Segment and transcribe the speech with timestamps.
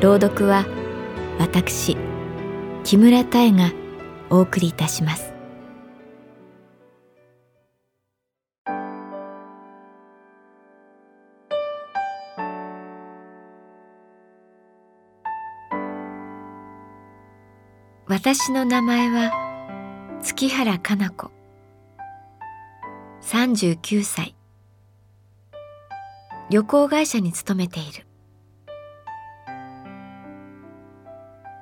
[0.00, 0.64] 朗読は
[1.38, 1.94] 私
[2.84, 3.70] 木村多江が
[4.30, 5.34] お送りいたします。
[18.06, 21.30] 私の名前は月原かな子。
[23.20, 24.34] 39歳。
[26.48, 28.09] 旅行会社に勤めている。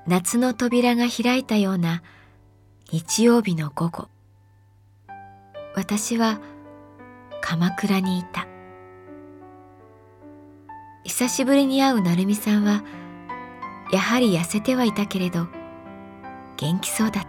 [0.09, 2.03] 夏の扉が開いたような
[2.91, 4.09] 日曜日の午後。
[5.75, 6.41] 私は
[7.42, 8.47] 鎌倉にいた。
[11.05, 12.83] 久しぶりに会う成美さんは
[13.92, 15.47] やはり痩せてはいたけれど
[16.56, 17.29] 元気そうだった。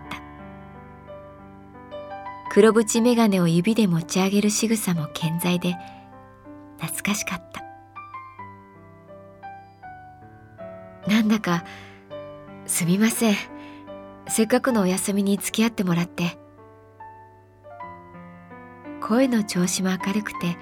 [2.49, 5.75] 黒縁眼鏡を指で持ち上げる仕草も健在で
[6.77, 7.61] 懐かしかった。
[11.11, 11.65] なんだか
[12.69, 13.35] すみません。
[14.27, 16.37] せっかくのお休みに付き合ってもらって。
[19.01, 20.55] 声の調子も明るくて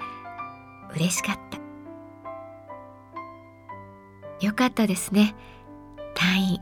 [0.96, 1.58] 嬉しかった。
[4.44, 5.34] よかったですね。
[6.16, 6.60] 退院。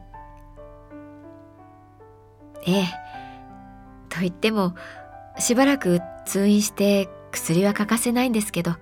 [2.67, 2.87] ええ。
[4.09, 4.75] と言っても
[5.39, 8.75] しばらく通院して薬は欠かせないんですけど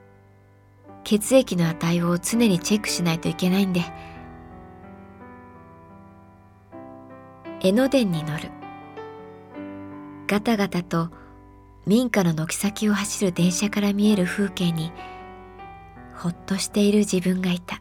[1.03, 3.83] 血液の値を常にチェックしないといけないんで。
[7.61, 8.51] 江ノ電に乗る。
[10.27, 11.11] ガタガタと
[11.87, 14.91] 民家の軒先を走る電車から見える風景に
[16.15, 17.81] ほっとしている自分がいた。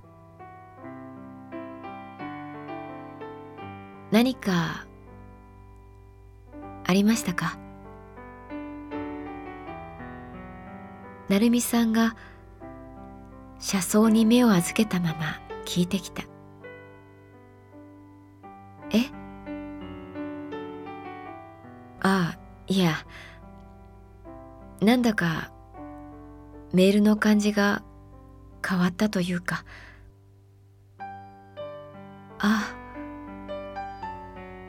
[4.11, 4.85] 何か
[6.85, 7.57] ありましたか？
[11.29, 12.15] 成美さんが
[13.59, 16.23] 車窓に目を預けたまま聞いてきた。
[22.67, 23.05] いや
[24.81, 25.51] なんだか
[26.73, 27.83] メールの感じが
[28.67, 29.63] 変わったというか。
[32.39, 32.73] あ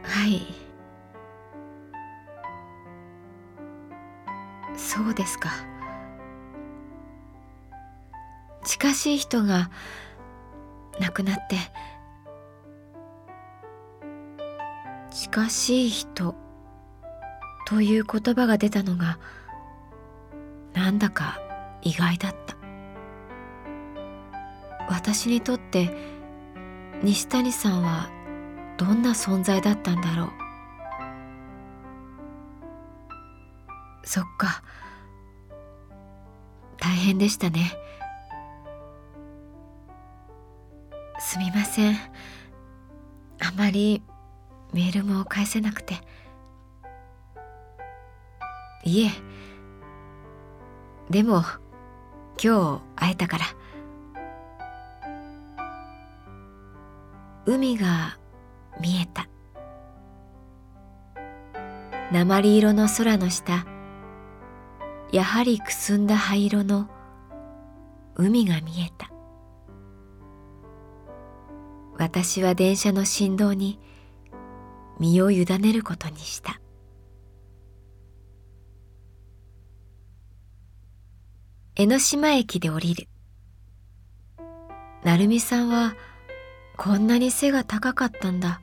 [0.03, 0.43] はい。
[4.77, 5.50] そうですか。
[8.65, 9.71] 近しい人が
[11.00, 11.56] 亡くなって。
[15.10, 16.44] 近しい人。
[17.67, 19.19] という言葉が出たのが
[20.75, 21.41] なんだか
[21.83, 22.57] 意外だった。
[24.89, 25.91] 私にとって
[27.03, 28.11] 西谷さんは
[28.77, 30.31] どんな存在だったんだろう。
[34.05, 34.63] そっか。
[36.79, 37.73] 大変でしたね。
[41.19, 41.95] すみません。
[41.95, 44.03] あまり
[44.73, 45.95] メールも返せなくて。
[48.84, 49.10] いえ。
[51.10, 51.42] でも
[52.42, 53.45] 今日会えたから。
[57.47, 58.19] 海が
[58.81, 59.28] 見えた。
[62.13, 63.66] 鉛色の空の下。
[65.13, 66.89] やはりくすんだ灰色の。
[68.16, 69.10] 海が見えた。
[71.97, 73.78] 私は電車の振動に
[74.98, 76.60] 身を委ねることにした。
[81.76, 83.09] 江ノ島駅で降りる。
[85.03, 85.97] 成美さんは
[86.76, 88.60] こんなに背が高かったんだ。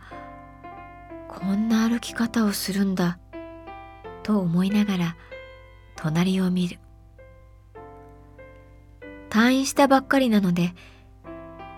[1.28, 3.20] こんな歩き方をするんだ。
[4.24, 5.18] と思いながら
[5.98, 6.80] 隣を見る。
[9.30, 10.74] 退院したばっかりなので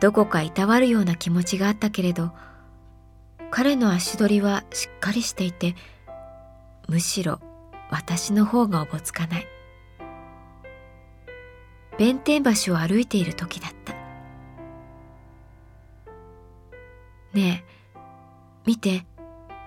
[0.02, 2.32] どこかいたわるような気持ちがあったけれど
[3.50, 5.76] 彼の足取りはしっかりしていて
[6.88, 7.40] むしろ
[7.90, 9.53] 私の方がおぼつかない。
[11.98, 13.94] 弁天橋を歩いている時だった。
[17.34, 17.74] ねえ
[18.66, 19.06] 見て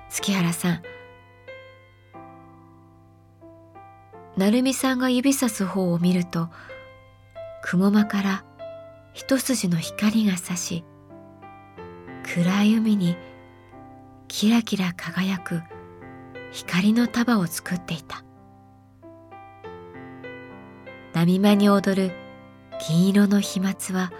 [0.08, 0.82] 月原さん。
[4.36, 6.50] 成美さんが指さす方を見ると
[7.62, 8.44] 雲間から
[9.14, 10.84] 一筋の光が差し
[12.34, 13.16] 暗い海に
[14.28, 15.62] キラキラ輝く
[16.52, 18.25] 光の束を作っていた。
[21.16, 22.12] 波間に踊る
[22.86, 24.12] 銀色の飛沫は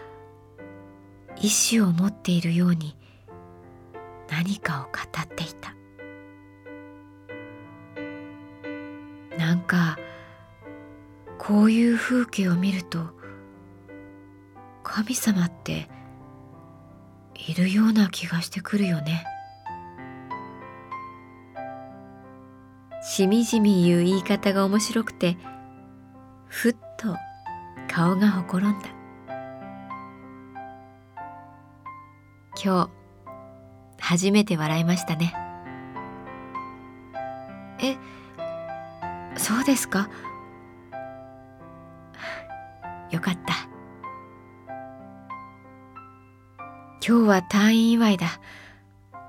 [1.38, 2.96] 意志を持っているように
[4.30, 5.76] 何かを語っていた。
[9.36, 9.98] なんか
[11.36, 13.10] こういう風景を見ると
[14.82, 15.90] 神様って
[17.34, 19.26] いるような気がしてくるよね。
[23.02, 25.36] しみじみ言う言い方が面白くて
[26.46, 26.76] ふっ
[27.96, 28.88] 顔がほころんだ。
[32.62, 32.90] 今日
[33.98, 35.34] 初めて笑いましたね。
[37.80, 37.96] え
[39.38, 40.10] そうですか？
[43.10, 43.54] よかった。
[47.00, 48.26] 今日は退院祝いだ。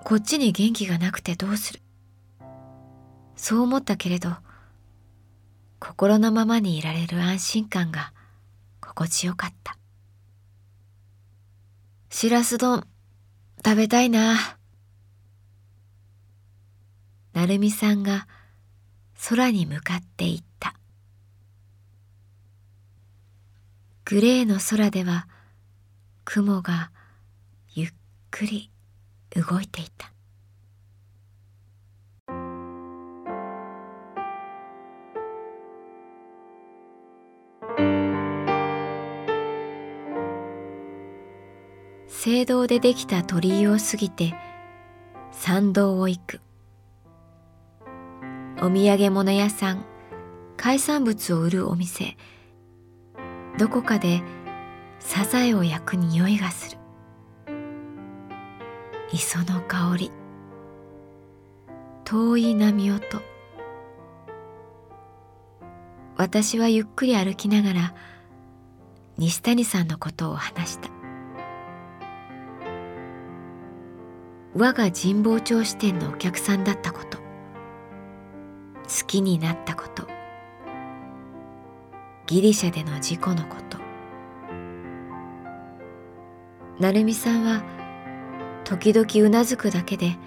[0.03, 1.79] こっちに元気がなくてどうする？
[3.37, 4.31] そう思ったけれど
[5.79, 8.11] 心のままにいられる安心感が
[8.97, 9.77] 心地よかった。
[12.09, 12.83] しらす丼
[13.63, 14.57] 食べたいな。
[17.33, 18.27] 成美さんが
[19.29, 20.73] 空に向かっていった。
[24.05, 25.27] グレーの空では
[26.25, 26.89] 雲が
[27.75, 27.91] ゆっ
[28.31, 28.71] くり
[29.35, 30.11] 動いていた。
[42.29, 44.35] 聖堂でできた鳥居を過ぎて
[45.31, 46.41] 参道を行く。
[48.61, 49.85] お土産物屋さん
[50.57, 52.17] 海産物を売るお店
[53.57, 54.21] どこかで
[54.99, 56.77] サザエを焼く匂いがする。
[59.13, 60.11] 磯の香り
[62.03, 63.21] 遠い波音。
[66.17, 67.95] 私はゆっくり歩きながら
[69.17, 70.96] 西谷さんのことを話した。
[74.59, 77.19] 我が神保町支店のお客さんだったこと。
[77.19, 80.07] 好きになったこと。
[82.25, 83.77] ギリシャでの事故のこと。
[86.79, 87.61] 成美さんは
[88.63, 90.17] 時々うなずくだけで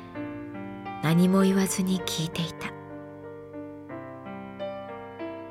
[1.02, 2.72] 何も言わずに聞いていた。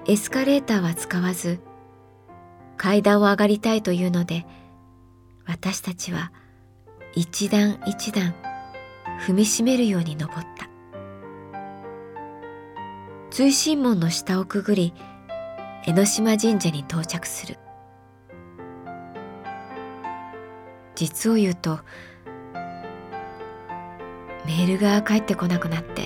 [0.07, 1.59] エスカレーターは使わず
[2.77, 4.45] 階段を上がりたいというので
[5.45, 6.31] 私たちは
[7.13, 8.33] 一段一段
[9.19, 10.69] 踏みしめるように登った。
[13.29, 14.93] 追伸門の下をくぐり
[15.85, 17.57] 江ノ島神社に到着する。
[20.95, 21.79] 実を言うと
[24.45, 26.01] メールが返ってこなくなって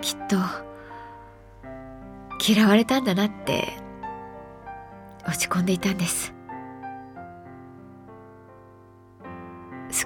[0.00, 0.36] きっと
[2.46, 3.74] 嫌われたんだなって
[5.26, 6.32] 落ち込んでいたんです。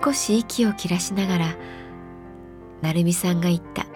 [0.03, 1.57] 少し息を切らしながら
[2.83, 3.83] 成美さんが言った「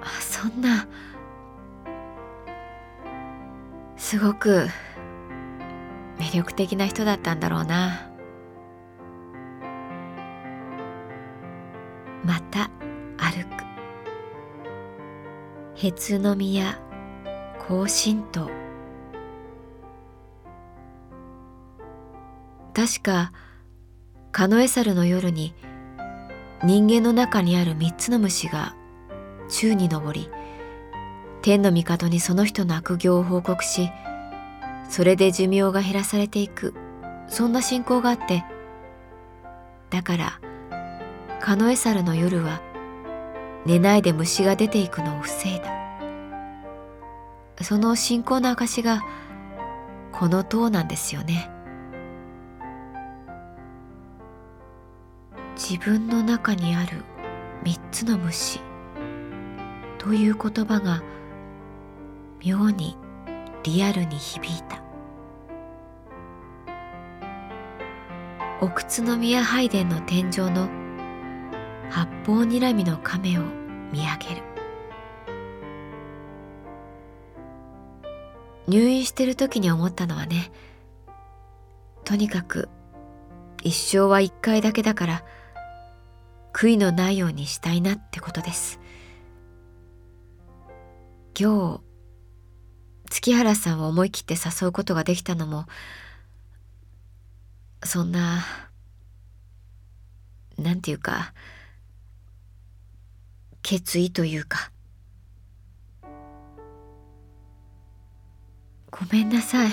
[0.00, 0.86] あそんな
[3.96, 4.68] すごく
[6.18, 8.08] 魅力的な人だったんだろうな」
[12.24, 12.70] また
[13.18, 13.64] 歩く。
[15.74, 16.80] へつの宮
[17.58, 18.48] 高神道
[22.72, 23.32] 確か
[24.34, 25.54] カノエサルの夜に
[26.64, 28.74] 人間の中にある三つの虫が
[29.48, 30.28] 宙に登り
[31.40, 33.90] 天の帝にその人の悪行を報告し
[34.90, 36.74] それで寿命が減らされていく
[37.28, 38.44] そんな信仰があって
[39.90, 40.40] だから
[41.40, 42.60] カノエサルの夜は
[43.64, 45.72] 寝ないで虫が出ていくのを防いだ。
[47.62, 49.02] その信仰の証が
[50.10, 51.53] この塔なんですよね。
[55.56, 57.04] 自分の中にある
[57.62, 58.60] 三つの虫
[59.98, 61.02] という言葉が
[62.44, 62.96] 妙に
[63.62, 64.82] リアルに響いた。
[68.60, 70.68] 奥津宮拝殿の天井の
[71.90, 73.42] 八方睨みの亀を
[73.92, 74.54] 見上げる。
[78.66, 80.50] 入院してる時に思ったのはね
[82.04, 82.68] とにかく
[83.62, 85.24] 一生は一回だけだから
[86.54, 88.78] 悔いのないようにしたいなってことです。
[91.38, 91.80] 今日
[93.10, 95.66] 月原さんを思い切って誘うことができたのも
[97.82, 98.44] そんな
[100.56, 101.34] なんていうか
[103.62, 104.70] 決意というか。
[108.92, 109.72] ごめんなさい。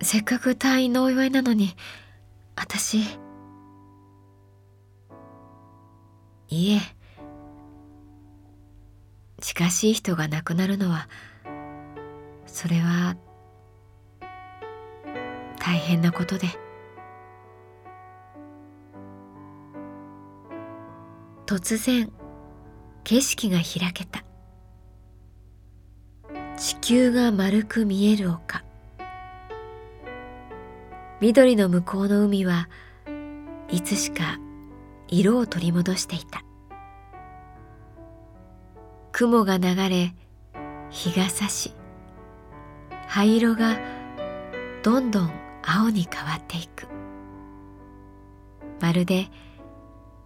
[0.00, 1.76] せっかく退院のお祝いなのに
[2.56, 3.04] 私
[6.50, 6.80] いえ。
[9.40, 11.08] 近しい人が亡くなるのは
[12.46, 13.16] それは
[15.58, 16.48] 大変なことで。
[21.46, 22.12] 突然
[23.04, 24.24] 景色が開けた。
[26.56, 28.64] 地球が丸く見える丘。
[31.20, 32.68] 緑の向こうの海は
[33.70, 34.38] いつしか
[35.10, 36.44] 色を取り戻していた。
[39.12, 40.14] 雲が流れ
[40.90, 41.74] 日が差し
[43.06, 43.78] 灰色が
[44.82, 45.30] どんどん
[45.62, 46.86] 青に変わっていく。
[48.80, 49.28] まるで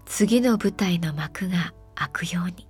[0.04, 2.68] 次の舞台の幕が開くように。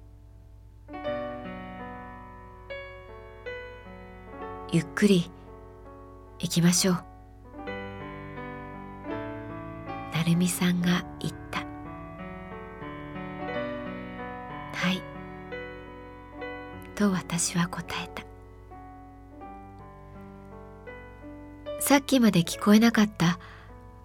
[4.72, 5.30] ゆっくり
[6.38, 7.04] 行きましょう。
[10.12, 11.73] 成美さんが言った。
[16.94, 18.24] と私は答えた。
[21.80, 23.38] さっきまで聞こえなかった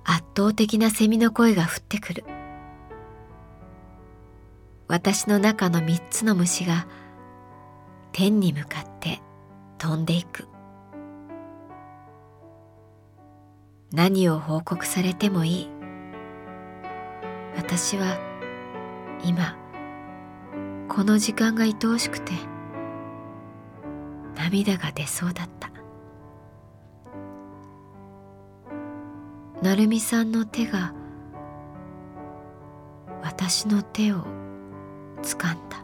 [0.03, 2.25] 圧倒的なセミの声が降ってくる。
[4.87, 6.87] 私の中の三つの虫が
[8.11, 9.21] 天に向かって
[9.77, 10.47] 飛んでいく。
[13.91, 15.69] 何を報告されてもいい。
[17.55, 18.17] 私は
[19.23, 19.57] 今
[20.87, 22.33] この時間が愛おしくて
[24.39, 25.69] 涙が出そうだった。
[29.61, 30.93] 成美さんの手が
[33.21, 34.23] 私の手を
[35.21, 35.83] 掴んだ。